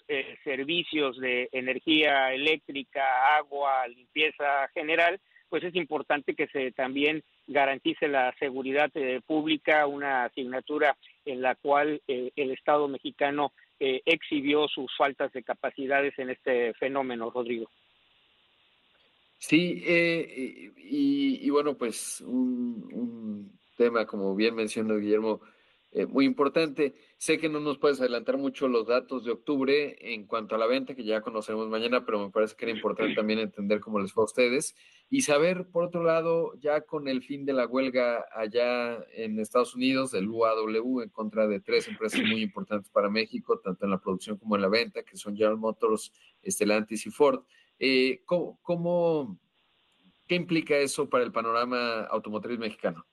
[0.42, 8.34] servicios de energía eléctrica, agua, limpieza general, pues es importante que se también garantice la
[8.38, 14.90] seguridad eh, pública, una asignatura en la cual eh, el Estado mexicano eh, exhibió sus
[14.96, 17.70] faltas de capacidades en este fenómeno, Rodrigo.
[19.38, 19.82] Sí,
[20.76, 25.40] y, bueno, pues un, un, tema, como bien mencionó Guillermo,
[25.92, 26.94] eh, muy importante.
[27.20, 30.66] Sé que no nos puedes adelantar mucho los datos de octubre en cuanto a la
[30.66, 34.10] venta, que ya conoceremos mañana, pero me parece que era importante también entender cómo les
[34.10, 34.74] fue a ustedes
[35.10, 39.74] y saber, por otro lado, ya con el fin de la huelga allá en Estados
[39.74, 44.00] Unidos del UAW en contra de tres empresas muy importantes para México, tanto en la
[44.00, 47.44] producción como en la venta, que son General Motors, Stellantis y Ford.
[47.78, 49.38] Eh, ¿cómo, cómo,
[50.26, 53.04] ¿Qué implica eso para el panorama automotriz mexicano?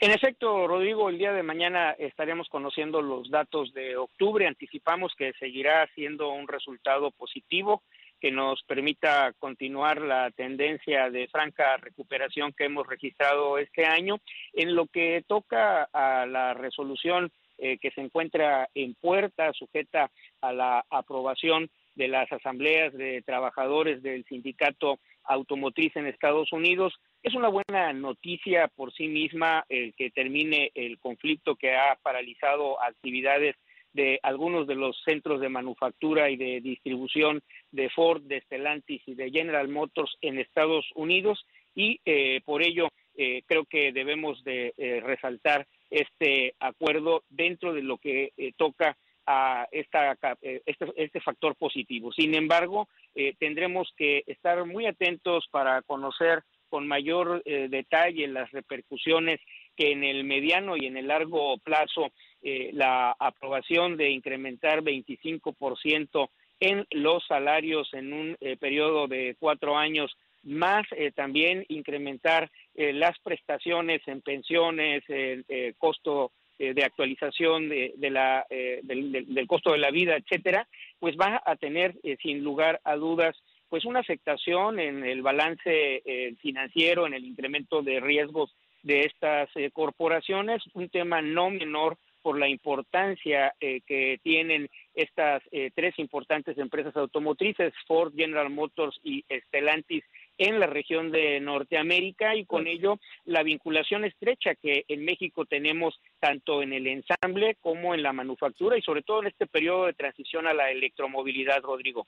[0.00, 4.46] En efecto, Rodrigo, el día de mañana estaremos conociendo los datos de octubre.
[4.46, 7.82] Anticipamos que seguirá siendo un resultado positivo
[8.20, 14.20] que nos permita continuar la tendencia de franca recuperación que hemos registrado este año.
[14.52, 20.52] En lo que toca a la resolución eh, que se encuentra en puerta, sujeta a
[20.52, 26.94] la aprobación de las asambleas de trabajadores del sindicato automotriz en Estados Unidos.
[27.22, 32.82] Es una buena noticia por sí misma el que termine el conflicto que ha paralizado
[32.82, 33.54] actividades
[33.92, 39.14] de algunos de los centros de manufactura y de distribución de Ford, de Stellantis y
[39.14, 44.74] de General Motors en Estados Unidos y eh, por ello eh, creo que debemos de
[44.76, 48.96] eh, resaltar este acuerdo dentro de lo que toca
[49.30, 52.10] a esta, eh, este, este, factor positivo.
[52.12, 58.50] Sin embargo, eh, tendremos que estar muy atentos para conocer con mayor eh, detalle las
[58.52, 59.38] repercusiones
[59.76, 62.10] que en el mediano y en el largo plazo
[62.40, 70.86] la aprobación de incrementar 25% en los salarios en un periodo de cuatro años, más
[71.16, 75.44] también incrementar las prestaciones en pensiones, el
[75.78, 80.66] costo eh, de actualización de, la, eh, del, costo de la vida, etcétera,
[80.98, 83.36] pues va a tener eh, sin lugar a dudas
[83.68, 86.02] pues una afectación en el balance
[86.40, 92.48] financiero, en el incremento de riesgos de estas corporaciones, un tema no menor por la
[92.48, 95.42] importancia que tienen estas
[95.74, 100.02] tres importantes empresas automotrices, Ford, General Motors y Stellantis,
[100.38, 106.00] en la región de Norteamérica y con ello la vinculación estrecha que en México tenemos
[106.20, 109.94] tanto en el ensamble como en la manufactura y sobre todo en este periodo de
[109.94, 112.06] transición a la electromovilidad, Rodrigo.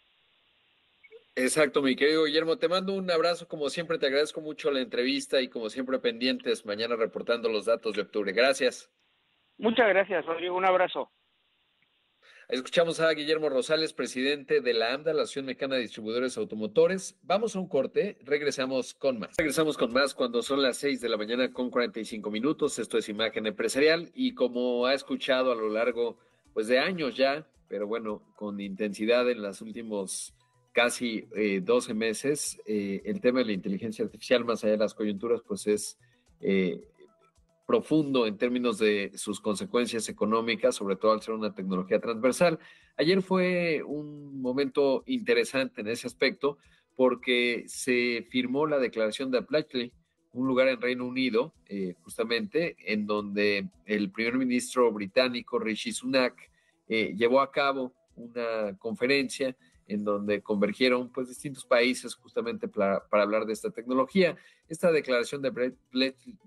[1.36, 5.40] Exacto, mi querido Guillermo, te mando un abrazo, como siempre te agradezco mucho la entrevista
[5.40, 8.32] y como siempre pendientes mañana reportando los datos de octubre.
[8.32, 8.90] Gracias.
[9.56, 11.10] Muchas gracias, Rodrigo, un abrazo.
[12.50, 17.16] Escuchamos a Guillermo Rosales, presidente de la AMDA, la Asociación Mexicana de Distribuidores Automotores.
[17.22, 19.36] Vamos a un corte, regresamos con más.
[19.36, 22.80] Regresamos con más cuando son las 6 de la mañana con 45 minutos.
[22.80, 26.18] Esto es Imagen Empresarial y como ha escuchado a lo largo
[26.52, 30.34] pues de años ya, pero bueno, con intensidad en los últimos
[30.72, 31.28] casi
[31.62, 35.40] 12 eh, meses, eh, el tema de la inteligencia artificial, más allá de las coyunturas,
[35.46, 35.98] pues es
[36.40, 36.88] eh,
[37.70, 42.58] profundo en términos de sus consecuencias económicas, sobre todo al ser una tecnología transversal.
[42.96, 46.58] Ayer fue un momento interesante en ese aspecto
[46.96, 49.92] porque se firmó la declaración de Bletchley,
[50.32, 56.50] un lugar en Reino Unido, eh, justamente, en donde el primer ministro británico Rishi Sunak
[56.88, 59.56] eh, llevó a cabo una conferencia
[59.86, 64.36] en donde convergieron pues distintos países justamente para, para hablar de esta tecnología.
[64.68, 65.50] Esta declaración de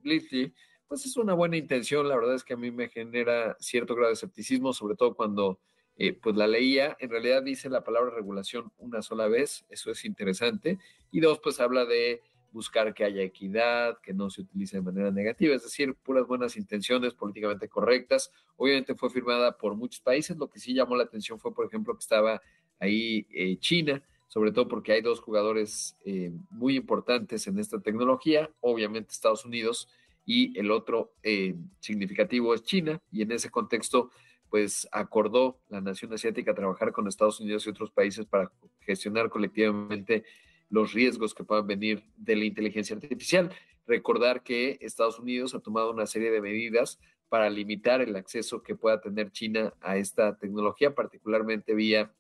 [0.03, 0.53] Bletchley
[0.93, 2.07] pues es una buena intención.
[2.07, 5.59] La verdad es que a mí me genera cierto grado de escepticismo, sobre todo cuando
[5.97, 6.95] eh, pues la leía.
[6.99, 10.77] En realidad dice la palabra regulación una sola vez, eso es interesante.
[11.11, 15.09] Y dos, pues habla de buscar que haya equidad, que no se utilice de manera
[15.09, 18.31] negativa, es decir, puras buenas intenciones políticamente correctas.
[18.55, 21.95] Obviamente fue firmada por muchos países, lo que sí llamó la atención fue, por ejemplo,
[21.95, 22.39] que estaba
[22.79, 28.51] ahí eh, China, sobre todo porque hay dos jugadores eh, muy importantes en esta tecnología,
[28.61, 29.89] obviamente Estados Unidos
[30.25, 34.11] y el otro eh, significativo es China, y en ese contexto,
[34.49, 40.23] pues acordó la nación asiática trabajar con Estados Unidos y otros países para gestionar colectivamente
[40.69, 43.51] los riesgos que puedan venir de la inteligencia artificial.
[43.85, 48.75] Recordar que Estados Unidos ha tomado una serie de medidas para limitar el acceso que
[48.75, 52.13] pueda tener China a esta tecnología, particularmente vía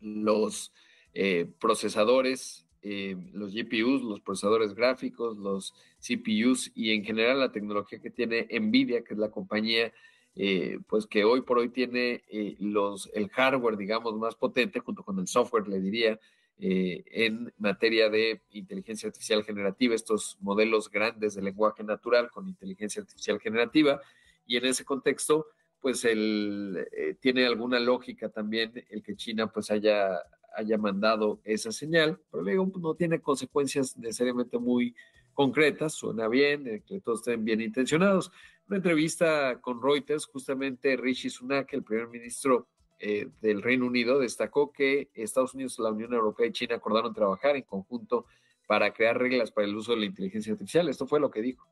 [0.00, 0.72] los
[1.14, 8.00] eh, procesadores, eh, los GPUs, los procesadores gráficos, los CPUs y en general la tecnología
[8.00, 9.92] que tiene Nvidia, que es la compañía
[10.34, 12.22] eh, pues que hoy por hoy tiene
[12.58, 16.18] los, el hardware, digamos, más potente junto con el software, le diría,
[16.58, 23.40] en materia de inteligencia artificial generativa, estos modelos grandes de lenguaje natural con inteligencia artificial
[23.40, 24.00] generativa.
[24.46, 25.46] Y en ese contexto,
[25.82, 30.16] pues el, eh, tiene alguna lógica también el que China pues haya,
[30.56, 34.94] haya mandado esa señal, pero luego pues, no tiene consecuencias necesariamente muy
[35.34, 38.30] concretas, suena bien, eh, que todos estén bien intencionados.
[38.68, 44.72] Una entrevista con Reuters, justamente Rishi Sunak, el primer ministro eh, del Reino Unido, destacó
[44.72, 48.26] que Estados Unidos, la Unión Europea y China acordaron trabajar en conjunto
[48.66, 50.88] para crear reglas para el uso de la inteligencia artificial.
[50.88, 51.66] Esto fue lo que dijo.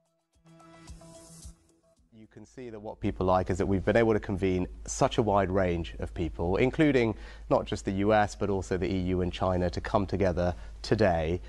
[2.41, 5.23] Can see that what people like is that we've been able to convene such a
[5.23, 7.15] wide range of people, including
[7.51, 11.43] not just the US, but also the EU and China, to come together today.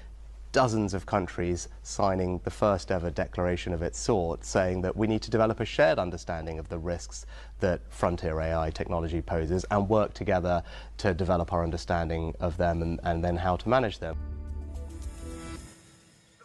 [0.51, 5.21] Dozens of countries signing the first ever declaration of its sort, saying that we need
[5.21, 7.25] to develop a shared understanding of the risks
[7.61, 10.61] that frontier AI technology poses and work together
[10.97, 14.17] to develop our understanding of them and, and then how to manage them.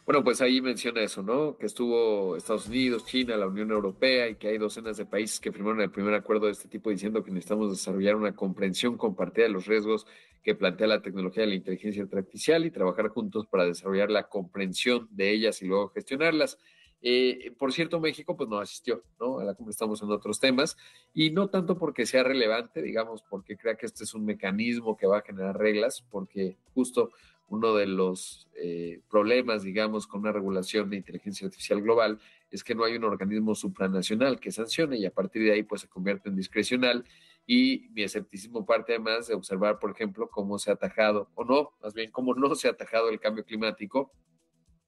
[0.06, 1.58] Bueno, pues ahí menciona eso, ¿no?
[1.58, 5.50] Que estuvo Estados Unidos, China, la Unión Europea y que hay docenas de países que
[5.50, 9.50] firmaron el primer acuerdo de este tipo diciendo que necesitamos desarrollar una comprensión compartida de
[9.50, 10.06] los riesgos
[10.44, 15.08] que plantea la tecnología de la inteligencia artificial y trabajar juntos para desarrollar la comprensión
[15.10, 16.56] de ellas y luego gestionarlas.
[17.02, 19.40] Eh, por cierto, México pues no asistió, ¿no?
[19.40, 20.76] A la cumbre estamos en otros temas
[21.14, 25.08] y no tanto porque sea relevante, digamos, porque crea que este es un mecanismo que
[25.08, 27.10] va a generar reglas, porque justo
[27.48, 32.18] uno de los eh, problemas, digamos, con una regulación de inteligencia artificial global
[32.50, 35.82] es que no hay un organismo supranacional que sancione y a partir de ahí pues
[35.82, 37.04] se convierte en discrecional.
[37.46, 41.70] Y mi escepticismo parte además de observar, por ejemplo, cómo se ha atajado o no,
[41.80, 44.12] más bien cómo no se ha atajado el cambio climático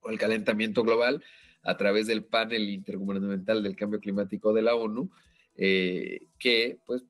[0.00, 1.22] o el calentamiento global
[1.62, 5.10] a través del panel intergubernamental del cambio climático de la ONU,
[5.56, 7.04] eh, que pues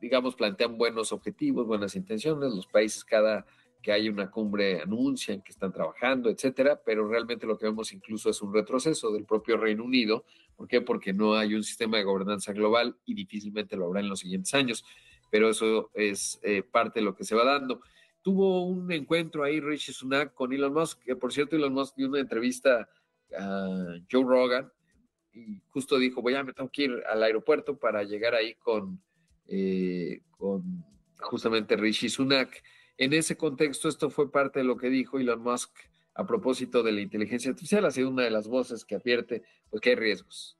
[0.00, 3.46] digamos plantean buenos objetivos, buenas intenciones, los países cada
[3.82, 8.30] que hay una cumbre anuncian que están trabajando, etcétera, pero realmente lo que vemos incluso
[8.30, 10.24] es un retroceso del propio Reino Unido.
[10.56, 10.80] ¿Por qué?
[10.80, 14.54] Porque no hay un sistema de gobernanza global y difícilmente lo habrá en los siguientes
[14.54, 14.84] años,
[15.30, 17.80] pero eso es eh, parte de lo que se va dando.
[18.22, 22.08] Tuvo un encuentro ahí Rishi Sunak con Elon Musk, que por cierto Elon Musk dio
[22.08, 22.88] una entrevista
[23.36, 24.70] a Joe Rogan
[25.32, 29.02] y justo dijo, voy a me tengo que ir al aeropuerto para llegar ahí con,
[29.48, 30.84] eh, con
[31.18, 32.62] justamente Rishi Sunak.
[33.02, 35.72] En ese contexto, esto fue parte de lo que dijo Elon Musk
[36.14, 37.84] a propósito de la inteligencia artificial.
[37.84, 40.56] Ha sido una de las voces que advierte pues, que hay riesgos.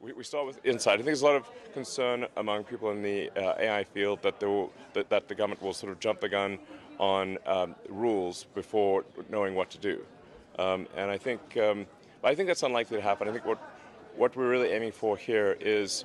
[0.00, 0.94] We, we start with insight.
[0.94, 4.42] I think there's a lot of concern among people in the uh, AI field that,
[4.42, 6.58] will, that, that, the government will sort of jump the gun
[6.98, 10.04] on um, rules before knowing what to do.
[10.58, 11.86] Um, and I think, um,
[12.24, 13.28] I think that's unlikely to happen.
[13.28, 13.60] I think what,
[14.16, 16.04] what we're really aiming for here is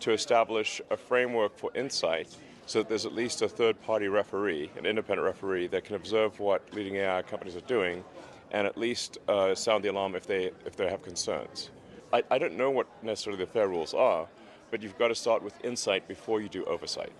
[0.00, 2.28] to establish a framework for insight
[2.66, 6.38] so that there's at least a third party referee, an independent referee, that can observe
[6.40, 8.04] what leading AI companies are doing
[8.52, 11.70] and at least uh, sound the alarm if they, if they have concerns.
[12.12, 14.28] I, I don't know what necessarily the fair rules are,
[14.70, 17.12] but you've got to start with insight before you do oversight.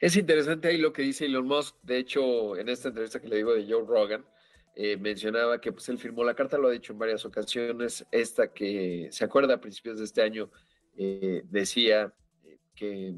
[0.00, 1.74] Es interesante ahí lo que dice Elon Musk.
[1.82, 4.24] De hecho, en esta entrevista que le digo de Joe Rogan,
[4.74, 8.50] eh, mencionaba que pues él firmó la carta, lo ha dicho en varias ocasiones, esta
[8.50, 10.50] que se acuerda a principios de este año,
[10.96, 12.14] eh, decía
[12.80, 13.14] que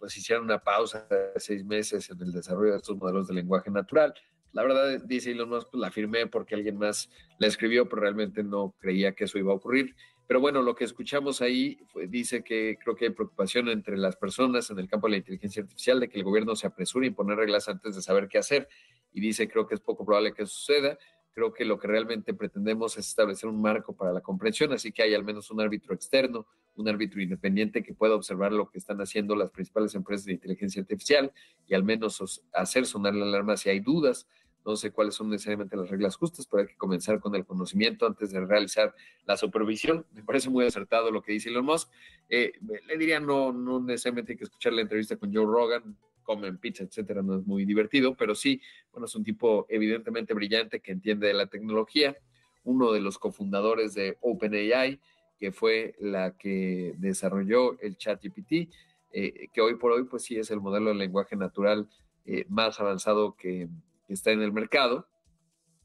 [0.00, 3.70] pues hicieron una pausa de seis meses en el desarrollo de estos modelos de lenguaje
[3.70, 4.12] natural.
[4.52, 8.42] La verdad, dice Elon Musk, pues la firmé porque alguien más la escribió, pero realmente
[8.42, 9.94] no creía que eso iba a ocurrir.
[10.26, 14.68] Pero bueno, lo que escuchamos ahí dice que creo que hay preocupación entre las personas
[14.70, 17.36] en el campo de la inteligencia artificial de que el gobierno se apresure a imponer
[17.36, 18.68] reglas antes de saber qué hacer.
[19.12, 20.98] Y dice, creo que es poco probable que suceda.
[21.32, 25.02] Creo que lo que realmente pretendemos es establecer un marco para la comprensión, así que
[25.02, 26.46] hay al menos un árbitro externo,
[26.76, 30.82] un árbitro independiente que pueda observar lo que están haciendo las principales empresas de inteligencia
[30.82, 31.32] artificial
[31.66, 34.26] y al menos hacer sonar la alarma si hay dudas.
[34.64, 38.04] No sé cuáles son necesariamente las reglas justas, pero hay que comenzar con el conocimiento
[38.04, 40.04] antes de realizar la supervisión.
[40.12, 41.88] Me parece muy acertado lo que dice Elon Musk.
[42.28, 42.52] Eh,
[42.86, 45.96] le diría, no, no necesariamente hay que escuchar la entrevista con Joe Rogan,
[46.26, 48.60] comen pizza, etcétera, no es muy divertido, pero sí,
[48.92, 52.16] bueno, es un tipo evidentemente brillante que entiende de la tecnología,
[52.64, 55.00] uno de los cofundadores de OpenAI,
[55.38, 58.70] que fue la que desarrolló el ChatGPT,
[59.12, 61.88] eh, que hoy por hoy pues sí es el modelo de lenguaje natural
[62.24, 63.68] eh, más avanzado que,
[64.08, 65.08] está en el mercado.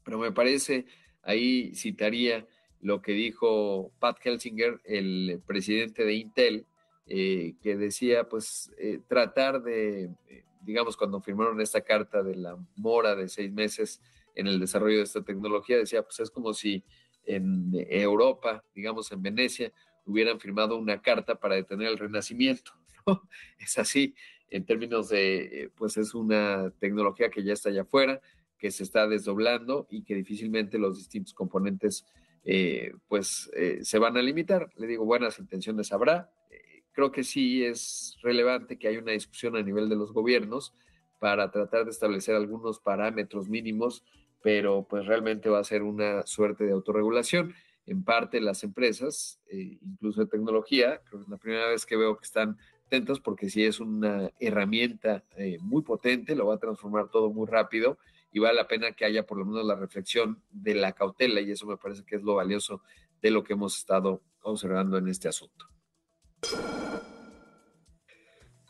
[0.04, 0.86] Pero me parece,
[1.22, 2.46] ahí citaría
[2.80, 6.66] lo que dijo Pat Kelsinger, el presidente de Intel,
[7.06, 8.70] eh, que decía pues
[9.08, 10.10] tratar de,
[10.60, 14.00] digamos, cuando firmaron esta carta de la mora de seis meses
[14.36, 16.84] en el desarrollo de esta tecnología, decía pues es como si
[17.26, 19.72] en Europa, digamos en Venecia,
[20.04, 22.72] hubieran firmado una carta para detener el renacimiento.
[23.58, 24.14] Es así,
[24.48, 28.20] en términos de, pues es una tecnología que ya está allá afuera,
[28.58, 32.04] que se está desdoblando y que difícilmente los distintos componentes
[32.44, 34.70] eh, pues eh, se van a limitar.
[34.76, 36.30] Le digo, buenas intenciones habrá.
[36.50, 40.74] Eh, creo que sí es relevante que haya una discusión a nivel de los gobiernos
[41.18, 44.04] para tratar de establecer algunos parámetros mínimos
[44.42, 47.54] pero pues realmente va a ser una suerte de autorregulación.
[47.86, 51.96] En parte las empresas, eh, incluso de tecnología, creo que es la primera vez que
[51.96, 56.58] veo que están atentos porque sí es una herramienta eh, muy potente, lo va a
[56.58, 57.98] transformar todo muy rápido
[58.32, 61.50] y vale la pena que haya por lo menos la reflexión de la cautela y
[61.50, 62.82] eso me parece que es lo valioso
[63.20, 65.66] de lo que hemos estado observando en este asunto.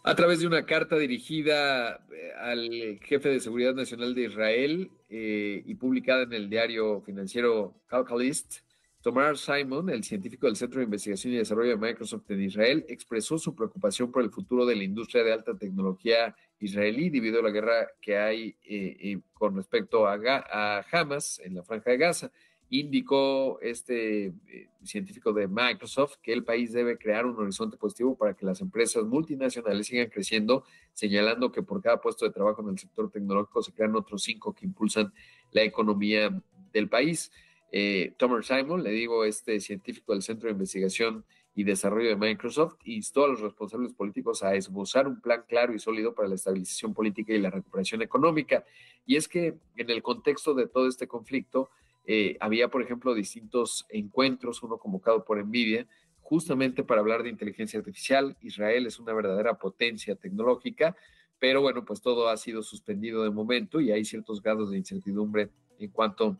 [0.04, 5.62] A través de una carta dirigida eh, al jefe de Seguridad Nacional de Israel eh,
[5.64, 8.62] y publicada en el diario financiero Calcalist,
[9.00, 13.38] Tomar Simon, el científico del Centro de Investigación y Desarrollo de Microsoft en Israel, expresó
[13.38, 17.50] su preocupación por el futuro de la industria de alta tecnología israelí debido a la
[17.50, 22.32] guerra que hay eh, con respecto a, a Hamas en la franja de Gaza
[22.72, 28.32] indicó este eh, científico de Microsoft que el país debe crear un horizonte positivo para
[28.32, 30.64] que las empresas multinacionales sigan creciendo,
[30.94, 34.54] señalando que por cada puesto de trabajo en el sector tecnológico se crean otros cinco
[34.54, 35.12] que impulsan
[35.50, 36.30] la economía
[36.72, 37.30] del país.
[37.72, 42.76] Eh, Thomas Simon, le digo, este científico del Centro de Investigación y Desarrollo de Microsoft,
[42.84, 46.94] instó a los responsables políticos a esbozar un plan claro y sólido para la estabilización
[46.94, 48.64] política y la recuperación económica.
[49.04, 51.68] Y es que en el contexto de todo este conflicto,
[52.04, 55.86] eh, había, por ejemplo, distintos encuentros, uno convocado por Nvidia,
[56.20, 58.36] justamente para hablar de inteligencia artificial.
[58.40, 60.96] Israel es una verdadera potencia tecnológica,
[61.38, 65.50] pero bueno, pues todo ha sido suspendido de momento y hay ciertos grados de incertidumbre
[65.78, 66.38] en cuanto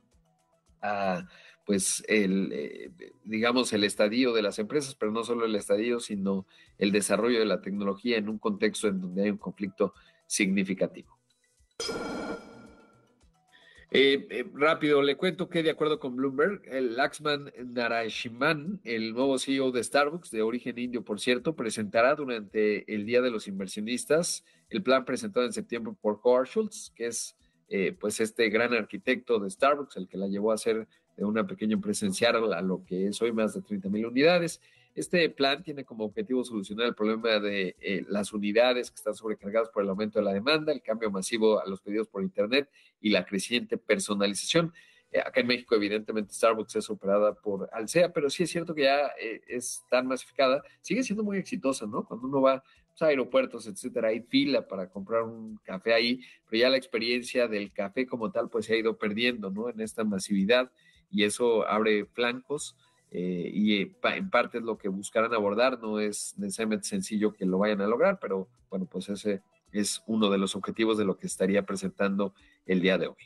[0.80, 1.26] a,
[1.66, 2.90] pues, el, eh,
[3.24, 6.46] digamos, el estadio de las empresas, pero no solo el estadio, sino
[6.78, 9.94] el desarrollo de la tecnología en un contexto en donde hay un conflicto
[10.26, 11.18] significativo.
[13.94, 19.38] Eh, eh, rápido, le cuento que de acuerdo con Bloomberg, el Laxman Narasimhan, el nuevo
[19.38, 24.46] CEO de Starbucks, de origen indio, por cierto, presentará durante el Día de los Inversionistas
[24.70, 27.36] el plan presentado en septiembre por Howard Schultz, que es
[27.68, 30.88] eh, pues este gran arquitecto de Starbucks, el que la llevó a ser
[31.18, 34.62] de una pequeña empresa a lo que es hoy más de 30 mil unidades.
[34.94, 39.70] Este plan tiene como objetivo solucionar el problema de eh, las unidades que están sobrecargadas
[39.70, 42.68] por el aumento de la demanda, el cambio masivo a los pedidos por Internet
[43.00, 44.72] y la creciente personalización.
[45.10, 48.82] Eh, acá en México, evidentemente, Starbucks es operada por Alsea, pero sí es cierto que
[48.82, 50.62] ya eh, es tan masificada.
[50.82, 52.04] Sigue siendo muy exitosa, ¿no?
[52.04, 56.60] Cuando uno va pues, a aeropuertos, etcétera, hay fila para comprar un café ahí, pero
[56.60, 59.70] ya la experiencia del café como tal, pues se ha ido perdiendo, ¿no?
[59.70, 60.70] En esta masividad
[61.10, 62.76] y eso abre flancos
[63.14, 67.44] eh, y eh, en parte es lo que buscarán abordar, no es necesariamente sencillo que
[67.44, 71.18] lo vayan a lograr, pero bueno, pues ese es uno de los objetivos de lo
[71.18, 72.32] que estaría presentando
[72.64, 73.16] el día de hoy.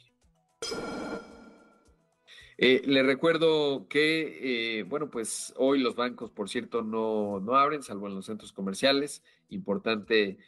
[2.58, 8.08] Eh, le recuerdo que, bueno, pues hoy los bancos, por cierto, no, no abren, salvo
[8.08, 9.22] en los centros comerciales.
[9.50, 10.38] Importante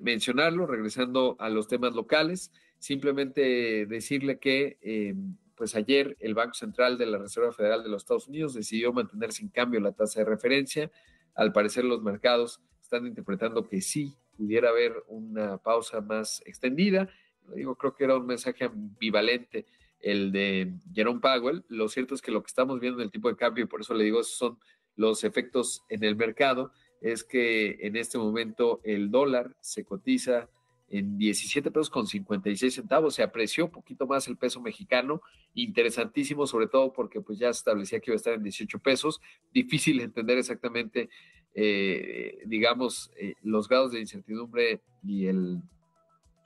[0.00, 5.14] mencionarlo, regresando a los temas locales, simplemente decirle que
[5.58, 9.32] pues ayer el Banco Central de la Reserva Federal de los Estados Unidos decidió mantener
[9.32, 10.90] sin cambio la tasa de referencia.
[11.34, 17.10] Al parecer los mercados están interpretando que sí pudiera haber una pausa más extendida.
[17.48, 19.66] Lo digo, creo que era un mensaje ambivalente
[20.00, 21.64] el de Jerome Powell.
[21.68, 23.80] Lo cierto es que lo que estamos viendo en el tipo de cambio, y por
[23.80, 24.58] eso le digo, son
[24.94, 30.48] los efectos en el mercado, es que en este momento el dólar se cotiza
[30.90, 33.14] en 17 pesos con 56 centavos.
[33.14, 35.20] Se apreció un poquito más el peso mexicano,
[35.54, 39.20] interesantísimo, sobre todo porque pues ya se establecía que iba a estar en 18 pesos.
[39.52, 41.10] Difícil entender exactamente,
[41.54, 45.60] eh, digamos, eh, los grados de incertidumbre y el,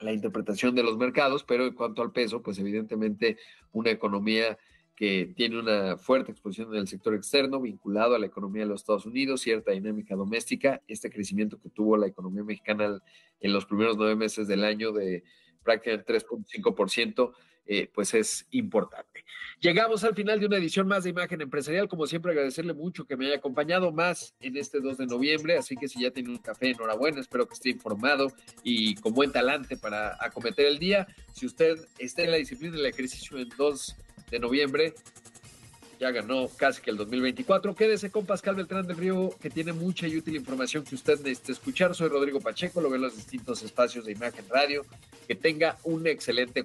[0.01, 3.39] la interpretación de los mercados, pero en cuanto al peso, pues evidentemente
[3.73, 4.59] una economía
[4.95, 8.83] que tiene una fuerte exposición en el sector externo vinculado a la economía de los
[8.83, 13.01] Estados Unidos, cierta dinámica doméstica, este crecimiento que tuvo la economía mexicana
[13.41, 15.25] en los primeros nueve meses del año de
[15.63, 17.33] prácticamente 3.5%,
[17.67, 19.25] eh, pues es importante.
[19.61, 21.89] Llegamos al final de una edición más de Imagen Empresarial.
[21.89, 25.57] Como siempre, agradecerle mucho que me haya acompañado más en este 2 de noviembre.
[25.57, 27.21] Así que si ya tiene un café, enhorabuena.
[27.21, 28.33] Espero que esté informado
[28.65, 31.07] y con buen talante para acometer el día.
[31.33, 33.97] Si usted está en la disciplina del ejercicio en 2
[34.33, 34.95] de noviembre,
[36.01, 37.77] ya ganó casi que el 2024.
[37.77, 41.53] Quédese con Pascal Beltrán del Río, que tiene mucha y útil información que usted necesita
[41.53, 41.95] escuchar.
[41.95, 44.85] Soy Rodrigo Pacheco, lo veo en los distintos espacios de Imagen Radio.
[45.29, 46.65] Que tenga un excelente